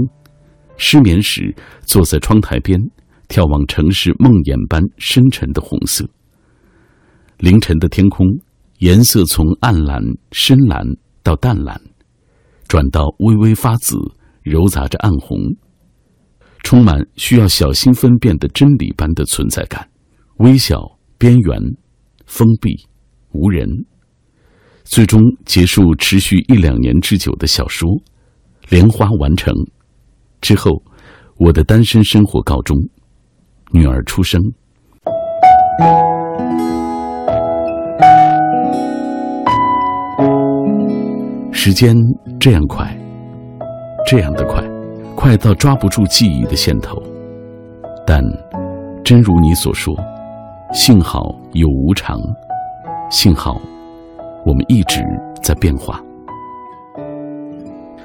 [0.75, 2.80] 失眠时坐在窗台边，
[3.30, 6.08] 眺望城市梦魇般深沉的红色。
[7.38, 8.25] 凌晨的天空，
[8.80, 10.01] 颜色从暗蓝、
[10.32, 10.86] 深蓝
[11.23, 11.80] 到淡蓝，
[12.67, 13.95] 转到微微发紫，
[14.43, 15.38] 揉杂着暗红，
[16.63, 19.88] 充满需要小心分辨的真理般的存在感。
[20.38, 21.60] 微小、边缘、
[22.25, 22.75] 封闭、
[23.32, 23.67] 无人。
[24.89, 27.89] 最终结束持续一两年之久的小说
[28.69, 29.54] 《莲花》完成
[30.41, 30.82] 之后，
[31.38, 32.78] 我的单身生活告终，
[33.71, 34.41] 女儿出生。
[41.52, 41.93] 时间
[42.39, 42.97] 这样快，
[44.08, 44.63] 这样的快，
[45.15, 46.95] 快到抓不住记忆的线头。
[48.06, 48.23] 但，
[49.04, 49.93] 真如你所说，
[50.73, 52.17] 幸好有无常，
[53.12, 53.62] 幸好。
[54.45, 55.04] 我们一直
[55.43, 56.02] 在变化，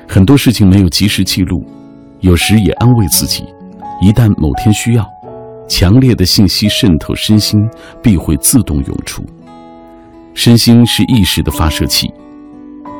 [0.09, 1.65] 很多事情没有及时记录，
[2.21, 3.45] 有时也安慰自己：
[4.01, 5.09] 一旦某天需要，
[5.69, 7.61] 强烈的信息渗透身心，
[8.03, 9.23] 必会自动涌出。
[10.35, 12.13] 身心是意识的发射器，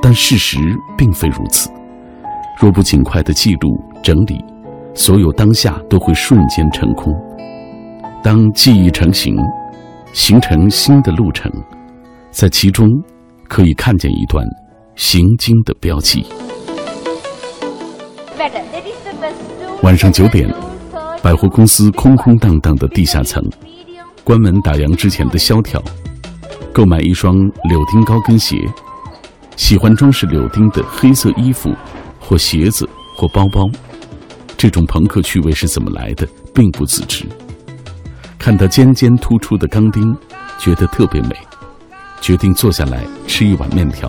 [0.01, 0.59] 但事实
[0.97, 1.69] 并非如此。
[2.61, 4.45] 若不尽快的记录整理，
[4.95, 7.13] 所有当下都会瞬间成空。
[8.23, 9.37] 当记忆成型，
[10.13, 11.51] 形成新的路程，
[12.31, 12.89] 在其中。
[13.53, 14.43] 可以看见一段
[14.97, 16.25] 行经的标记。
[19.83, 20.51] 晚上九点，
[21.23, 23.45] 百货公司空空荡荡的地下层，
[24.25, 25.83] 关门打烊之前的萧条。
[26.73, 27.37] 购买一双
[27.69, 28.57] 柳丁高跟鞋，
[29.55, 31.71] 喜欢装饰柳丁的黑色衣服，
[32.19, 33.69] 或鞋子，或包包。
[34.57, 37.27] 这种朋克趣味是怎么来的，并不自知。
[38.39, 40.17] 看到尖尖突出的钢钉，
[40.59, 41.37] 觉得特别美，
[42.23, 44.09] 决定坐下来吃一碗面条。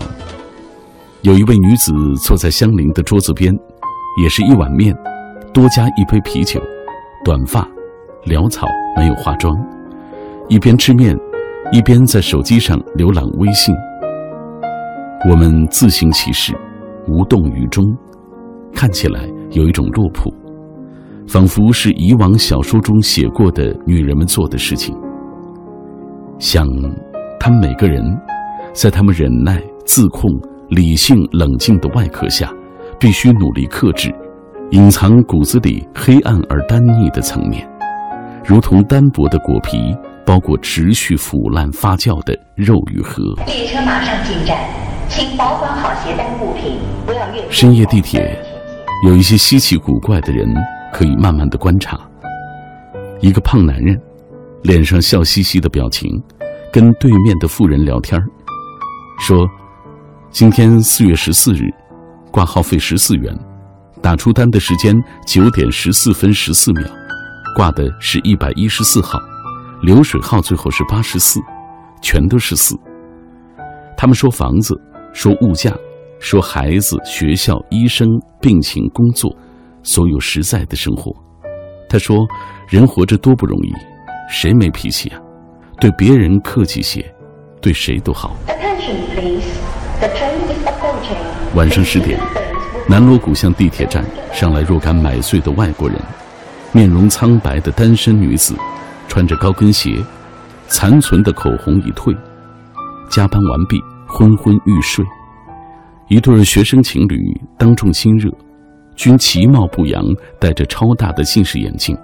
[1.22, 3.52] 有一位女子坐在相邻的桌子边，
[4.22, 4.94] 也是一碗面，
[5.52, 6.60] 多加一杯啤酒，
[7.24, 7.68] 短发，
[8.26, 9.52] 潦草，没有化妆，
[10.48, 11.16] 一边吃面，
[11.72, 13.74] 一边在手机上浏览微信。
[15.28, 16.54] 我们自行其事，
[17.08, 17.84] 无动于衷，
[18.72, 20.32] 看起来有一种落魄，
[21.26, 24.94] 仿佛是以往小说中写过的女人们做的事情。
[26.38, 26.66] 想，
[27.38, 28.02] 他们每个人，
[28.72, 30.30] 在他们忍耐、自控、
[30.68, 32.52] 理性、冷静的外壳下，
[32.98, 34.14] 必须努力克制，
[34.70, 37.68] 隐藏骨子里黑暗而单腻的层面，
[38.44, 39.94] 如同单薄的果皮
[40.24, 43.22] 包裹持续腐烂发酵的肉与核。
[43.46, 44.58] 列车马上进站。
[45.06, 47.42] 请保管好携带物品，不要越。
[47.50, 48.42] 深夜地铁，
[49.06, 50.48] 有一些稀奇古怪的人
[50.94, 52.00] 可以慢慢的观察。
[53.20, 54.00] 一个胖男人，
[54.62, 56.10] 脸上笑嘻嘻的表情，
[56.74, 58.26] 跟对面的妇人聊天儿
[59.20, 59.48] 说
[60.32, 61.72] ：“今天四月十四日，
[62.32, 63.32] 挂号费十四元，
[64.02, 64.92] 打出单的时间
[65.24, 66.84] 九点十四分十四秒，
[67.54, 69.20] 挂的是一百一十四号，
[69.82, 71.38] 流水号最后是八十四，
[72.02, 72.74] 全都是四。”
[73.96, 74.74] 他们说房子。
[75.12, 75.72] 说物价，
[76.18, 78.08] 说孩子、学校、医生、
[78.40, 79.32] 病情、工作，
[79.84, 81.14] 所有实在的生活。
[81.88, 82.26] 他说
[82.68, 83.72] ：“人活着多不容易，
[84.28, 85.20] 谁没脾气啊？
[85.80, 87.04] 对别人客气些，
[87.60, 88.36] 对谁都好。”
[91.54, 92.18] 晚上十点，
[92.88, 95.98] 南锣鼓巷地铁站上来若干买醉的外国人，
[96.72, 98.54] 面容苍白的单身女子，
[99.08, 99.96] 穿着高跟鞋，
[100.68, 102.16] 残存的口红已褪，
[103.10, 103.80] 加班完毕。
[104.06, 105.04] 昏昏欲睡，
[106.08, 107.18] 一对学生情侣
[107.58, 108.30] 当众亲热，
[108.94, 110.04] 均其貌不扬，
[110.38, 111.98] 戴着超大的近视眼镜。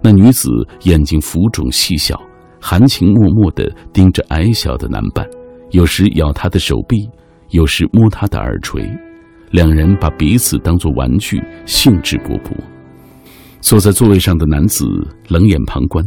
[0.00, 0.48] 那女子
[0.82, 2.20] 眼睛浮肿细小，
[2.60, 5.26] 含情脉脉地盯着矮小的男伴，
[5.70, 7.08] 有时咬他的手臂，
[7.50, 8.88] 有时摸他的耳垂。
[9.50, 12.52] 两人把彼此当作玩具，兴致勃勃。
[13.60, 14.86] 坐在座位上的男子
[15.28, 16.04] 冷眼旁观，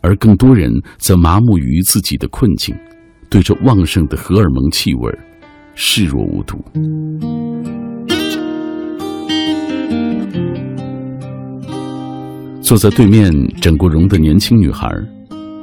[0.00, 2.74] 而更多人则麻木于自己的困境。
[3.28, 5.18] 对着旺盛的荷尔蒙气味
[5.74, 6.62] 视若无睹。
[12.60, 14.86] 坐在对面整过容的年轻女孩，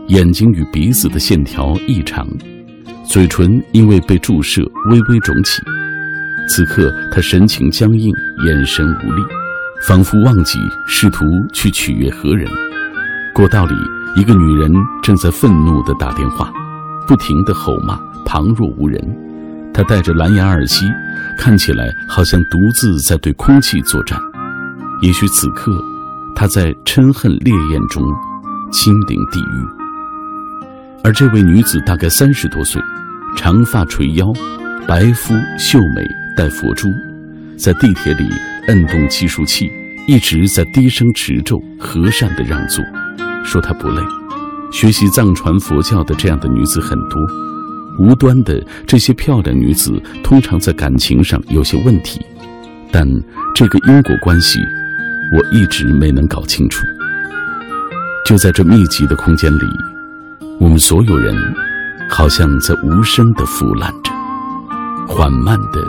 [0.10, 2.28] 眼睛与鼻子的线条异常，
[3.06, 5.62] 嘴唇因为被注射微微肿起。
[6.48, 8.12] 此刻她神情僵硬，
[8.43, 9.22] 眼神无力，
[9.88, 12.50] 仿佛忘记试图去取悦何人。
[13.36, 13.76] 过道里，
[14.15, 16.52] 一个女人正在愤怒地打电话。
[17.08, 17.95] 不停的吼骂，
[18.26, 19.00] 旁若无人。
[19.72, 20.88] 他戴着蓝牙耳机，
[21.38, 24.19] 看起来好像独自在对空气作战。
[25.04, 25.72] 也许此刻，
[26.36, 28.04] 他在嗔恨烈焰中
[28.72, 29.79] 亲临地狱。
[31.03, 32.81] 而这位女子大概三十多岁，
[33.35, 34.31] 长发垂腰，
[34.88, 36.89] 白肤秀美，戴佛珠，
[37.57, 38.27] 在地铁里
[38.67, 39.71] 摁动计数器，
[40.07, 42.83] 一直在低声持咒，和善的让座，
[43.43, 44.01] 说她不累。
[44.71, 47.19] 学习藏传佛教的这样的女子很多，
[47.97, 52.19] 无端的这些漂亮女子通常在感情上有些问题，
[52.91, 53.07] 但
[53.55, 54.59] 这个因果关系
[55.33, 56.85] 我一直没能搞清楚。
[58.25, 59.65] 就在这密集的空间里，
[60.60, 61.34] 我们所有人
[62.10, 64.12] 好像在无声的腐烂着，
[65.08, 65.82] 缓慢的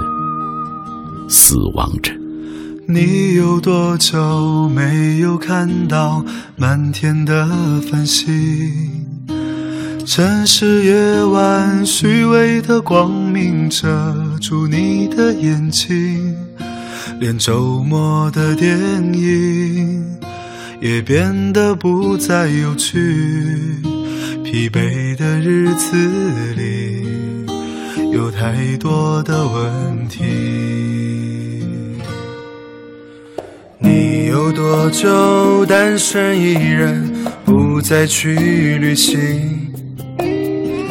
[1.28, 2.12] 死亡着。
[2.87, 6.24] 你有多久没有看到
[6.56, 7.48] 满天的
[7.90, 8.24] 繁星？
[10.06, 13.88] 城市夜晚虚伪的光明遮
[14.40, 16.33] 住你的眼睛，
[17.18, 18.70] 连周末的电
[19.14, 20.16] 影
[20.80, 23.83] 也变得不再有趣。
[24.50, 25.96] 疲惫的日子
[26.56, 27.06] 里
[28.10, 30.24] 有太多的问题。
[33.78, 37.12] 你有多久单身一人，
[37.44, 38.34] 不再去
[38.78, 39.14] 旅行？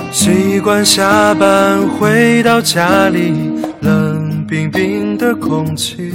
[0.10, 3.34] 习惯下班回到家里，
[3.82, 6.14] 冷冰冰的空气。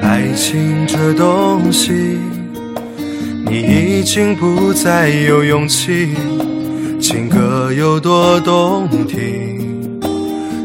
[0.00, 2.18] 爱情这东西，
[3.48, 6.08] 你已经不再有勇气。
[7.00, 10.00] 情歌有多动听，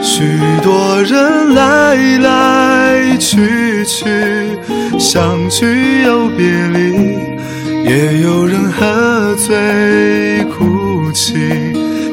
[0.03, 0.23] 许
[0.63, 4.07] 多人来来去去，
[4.99, 7.19] 相聚又别离，
[7.85, 11.35] 也有人喝醉哭泣，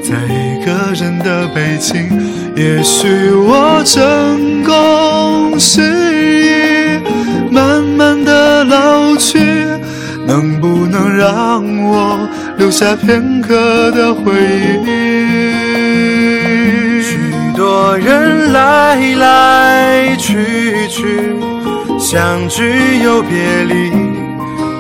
[0.01, 2.32] 在一个人的北京。
[2.56, 6.99] 也许我成功失意，
[7.49, 9.39] 慢慢的老去，
[10.28, 14.34] 能不能让我留下片刻的回
[14.86, 14.88] 忆？
[17.01, 17.18] 许
[17.56, 21.36] 多人来来去去，
[21.99, 23.91] 相聚又别离，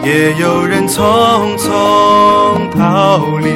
[0.07, 3.49] 也有人匆匆逃离。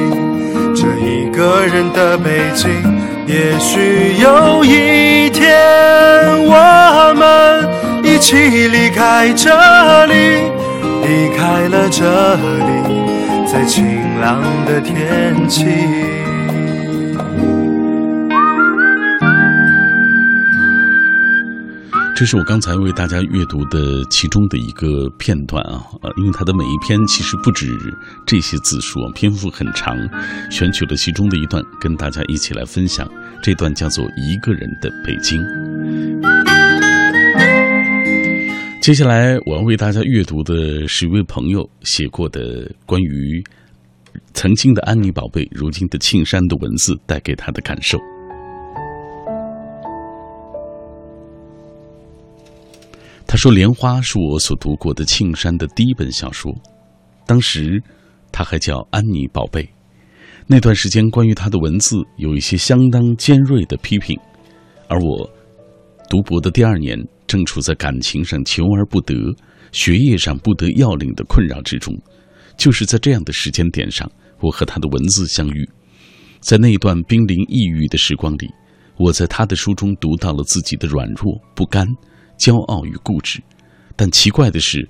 [0.74, 2.68] 这一个人的北京，
[3.28, 5.44] 也许有一天
[6.46, 7.68] 我们
[8.02, 8.34] 一起
[8.68, 10.14] 离开这里，
[11.02, 12.06] 离开了这
[12.36, 13.84] 里，在晴
[14.22, 16.17] 朗的天气。
[22.18, 27.78] 这是我刚才为大家阅读的其中的一个片段啊，呃，因为它的每一篇其实不止
[28.26, 29.96] 这些字数，篇幅很长，
[30.50, 33.08] 选取了其中的一段跟大家一起来分享。
[33.40, 35.40] 这段叫做《一个人的北京》。
[38.82, 43.40] 接下来我要为大家阅读的是一位朋友写过的关于
[44.34, 47.96] 曾经的安妮宝贝，如今的庆山的文字带给他的感受。
[53.30, 56.50] 他说：“莲花是我所读过的庆山的第一本小说，
[57.26, 57.78] 当时
[58.32, 59.68] 他还叫安妮宝贝。
[60.46, 64.18] 那段时间，关于他的文字有一些相当尖锐的批评，
[64.88, 65.30] 而我
[66.08, 69.14] 读博的第二年，正处在感情上求而不得、
[69.72, 71.94] 学业上不得要领的困扰之中。
[72.56, 74.10] 就是在这样的时间点上，
[74.40, 75.68] 我和他的文字相遇，
[76.40, 78.48] 在那段濒临抑郁的时光里，
[78.96, 81.86] 我在他的书中读到了自己的软弱不甘。”
[82.38, 83.42] 骄傲与固执，
[83.96, 84.88] 但奇怪的是，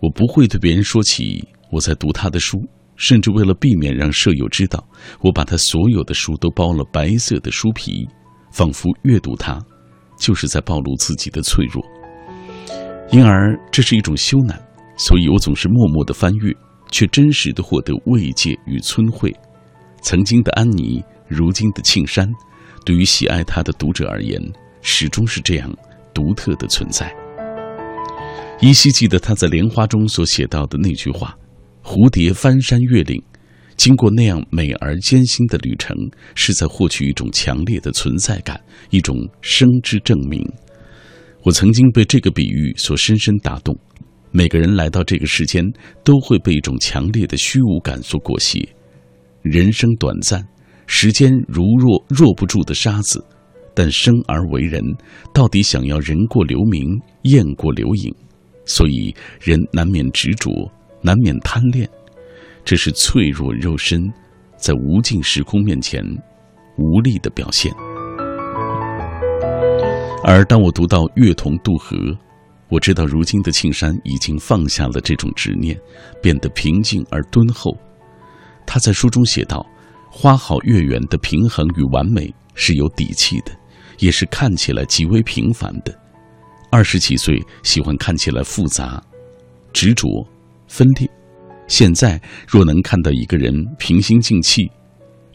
[0.00, 2.58] 我不会对别人说起我在读他的书，
[2.96, 4.82] 甚至为了避免让舍友知道，
[5.20, 8.08] 我把他所有的书都包了白色的书皮，
[8.50, 9.62] 仿佛阅读它
[10.18, 11.84] 就是在暴露自己的脆弱。
[13.10, 14.56] 因而这是一种羞赧，
[14.96, 16.54] 所以我总是默默的翻阅，
[16.90, 19.34] 却真实的获得慰藉与聪慧。
[20.02, 22.26] 曾经的安妮，如今的庆山，
[22.86, 24.40] 对于喜爱他的读者而言，
[24.80, 25.70] 始终是这样。
[26.20, 27.10] 独特的存在。
[28.60, 31.34] 依稀记得他在《莲花》中所写到的那句话
[31.82, 33.22] ：“蝴蝶翻山越岭，
[33.74, 35.96] 经过那样美而艰辛的旅程，
[36.34, 38.60] 是在获取一种强烈的存在感，
[38.90, 40.46] 一种生之证明。”
[41.42, 43.74] 我曾经被这个比喻所深深打动。
[44.30, 45.64] 每个人来到这个世间，
[46.04, 48.60] 都会被一种强烈的虚无感所裹挟。
[49.40, 50.46] 人生短暂，
[50.86, 53.24] 时间如若若不住的沙子。
[53.74, 54.82] 但生而为人，
[55.32, 58.14] 到底想要人过留名，雁过留影，
[58.64, 60.50] 所以人难免执着，
[61.02, 61.88] 难免贪恋，
[62.64, 64.12] 这是脆弱肉身
[64.56, 66.04] 在无尽时空面前
[66.76, 67.72] 无力的表现。
[70.22, 71.96] 而当我读到月童渡河，
[72.68, 75.76] 我知道如今的庆山已经放下了这种执念，
[76.22, 77.76] 变得平静而敦厚。
[78.66, 79.66] 他在书中写道
[80.10, 83.50] ：“花好月圆的平衡与完美是有底气的。”
[84.00, 85.98] 也是看起来极为平凡的。
[86.70, 89.02] 二十几岁喜欢看起来复杂、
[89.72, 90.08] 执着、
[90.68, 91.08] 分裂。
[91.68, 94.68] 现在若能看到一个人平心静气、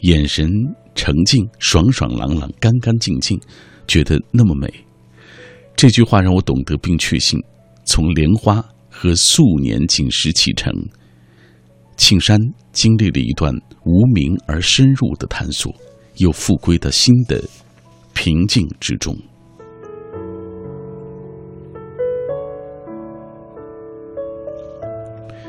[0.00, 0.48] 眼神
[0.94, 3.40] 澄净、爽爽朗朗、干干净净，
[3.88, 4.72] 觉得那么美。
[5.74, 7.38] 这句话让我懂得并确信：
[7.84, 10.72] 从莲花和素年锦时启程，
[11.96, 12.38] 庆山
[12.72, 13.54] 经历了一段
[13.84, 15.74] 无名而深入的探索，
[16.16, 17.42] 又复归到新的。
[18.16, 19.14] 平静之中，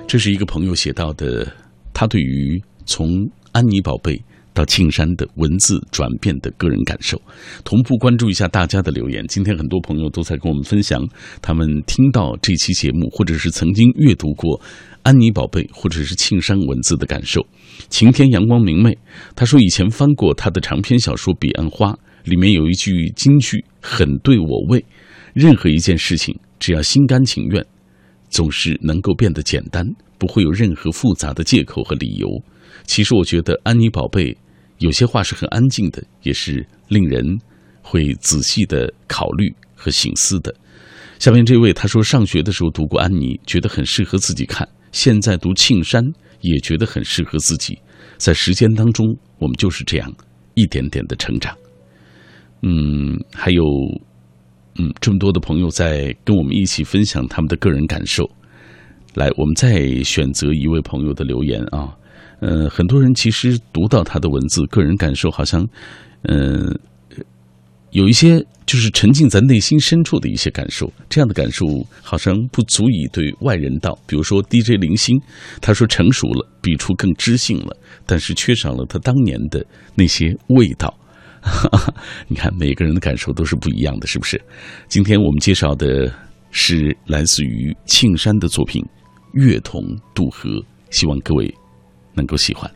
[0.05, 1.49] 这是一个朋友写到的，
[1.93, 4.21] 他对于从安妮宝贝
[4.53, 7.19] 到庆山的文字转变的个人感受。
[7.63, 9.25] 同步关注一下大家的留言。
[9.27, 11.01] 今天很多朋友都在跟我们分享
[11.41, 14.61] 他们听到这期节目，或者是曾经阅读过
[15.03, 17.43] 安妮宝贝或者是庆山文字的感受。
[17.89, 18.95] 晴天阳光明媚，
[19.35, 21.93] 他说以前翻过他的长篇小说《彼岸花》。
[22.27, 24.83] 里面有一句金句，很对我味。
[25.33, 27.65] 任何一件事情，只要心甘情愿，
[28.29, 29.85] 总是能够变得简单，
[30.17, 32.27] 不会有任何复杂的借口和理由。
[32.85, 34.35] 其实，我觉得安妮宝贝
[34.79, 37.23] 有些话是很安静的，也是令人
[37.81, 40.53] 会仔细的考虑和醒思的。
[41.19, 46.03] 下面这位他说，上学的时候读过安妮，觉得很适合自己看；现在读庆山，
[46.41, 47.79] 也觉得很适合自己。
[48.17, 49.05] 在时间当中，
[49.39, 50.13] 我们就是这样
[50.55, 51.55] 一点点的成长。
[52.61, 53.63] 嗯，还有，
[54.79, 58.29] 嗯，这么多的朋友在跟我们一起分享他们的个人感受。
[59.13, 61.95] 来，我们再选择一位朋友的留言啊。
[62.39, 65.67] 呃，很多人其实读到他的文字，个人感受好像，
[66.23, 66.77] 嗯，
[67.91, 70.91] 有一些就是沉浸在内心深处的一些感受。
[71.09, 71.65] 这样的感受
[72.03, 73.97] 好像不足以对外人道。
[74.05, 75.19] 比如说 DJ 零星，
[75.61, 80.95] 他说成熟了，笔触更知性了，但是缺少了他当年的那些味道。
[81.47, 81.93] 哈 哈
[82.27, 84.39] 你看，每个人的感受都是不一样的，是不是？
[84.87, 86.11] 今天我们介绍的
[86.51, 88.83] 是来自于庆山的作品
[89.33, 89.83] 《月童
[90.13, 90.49] 渡河》，
[90.91, 91.53] 希望各位
[92.13, 92.69] 能够喜欢。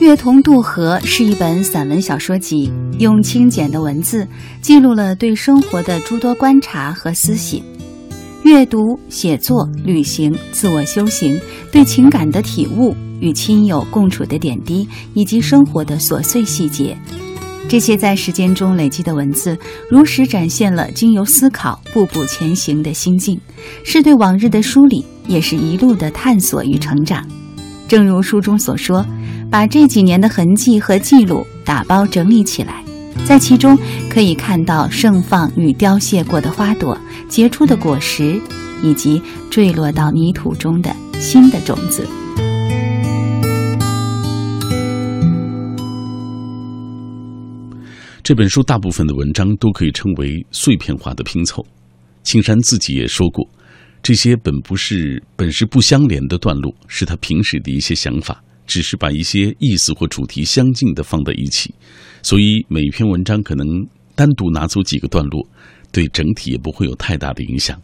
[0.06, 4.26] 《月童渡河》是一本散文小说集，用清简的文字
[4.60, 7.58] 记录了对生活的诸多观察和思省。
[8.44, 11.40] 阅读、写作、旅行、自我修行，
[11.72, 12.94] 对情感的体悟。
[13.20, 16.94] 与亲友共处的点滴，以及生活的琐碎细节，
[17.66, 19.56] 这些在时间中累积的文字，
[19.88, 23.40] 如实展现了经由思考步步前行的心境，
[23.82, 27.26] 是对往日的梳理，也是一路的探索与成长。
[27.88, 29.06] 正如书中所说，
[29.50, 32.83] 把这几年的痕迹和记录打包整理起来，
[33.26, 33.78] 在其中
[34.10, 36.98] 可以看到盛放与凋谢过的花朵、
[37.28, 38.40] 结出的果实，
[38.82, 42.06] 以及坠落到泥土中的新的种子。
[48.22, 51.64] 这本书大部分的文章都可以称为碎片化的拼凑。
[52.22, 53.46] 青山自己也说过，
[54.02, 61.74] 这些本不是本是不相连的段落，是他平时的一些想法，只是把一些意思或主题相近的放在一起，
[62.24, 63.66] 所以每篇文章可能
[64.14, 65.46] 单独拿走几个段落，
[65.92, 67.78] 对整体也不会有太大的影响。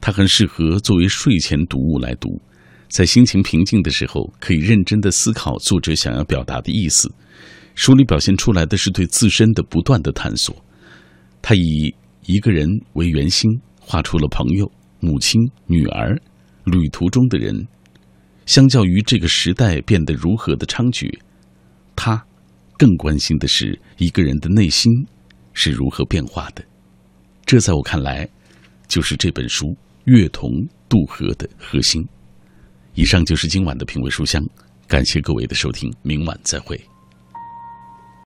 [0.00, 2.40] 它很适合作为睡前读物来读，
[2.88, 7.12] 在心情平静的时候，可以认真的思考作者想要表达的意思。
[7.74, 10.54] 书里表现出来的是对自身的不断的探索。
[11.42, 11.92] 他以
[12.26, 14.70] 一个人为圆心，画出了朋友、
[15.00, 16.16] 母亲、女儿、
[16.64, 17.66] 旅途中的人。
[18.46, 21.12] 相较于这个时代变得如何的猖獗，
[21.96, 22.24] 他
[22.82, 24.90] 更关心的是一个人的内心
[25.52, 26.64] 是如何变化的。
[27.46, 28.28] 这在我看来，
[28.88, 29.66] 就是这本书
[30.06, 30.50] 《月童
[30.88, 32.04] 渡河》的核心。
[32.94, 34.44] 以上就是今晚的品味书香，
[34.88, 36.76] 感谢各位的收听，明晚再会。